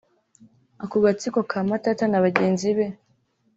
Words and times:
Ako 0.83 0.95
gatsiko 1.05 1.39
ka 1.49 1.59
Matata 1.69 2.05
na 2.07 2.23
bagenzi 2.25 2.69
be 2.77 2.85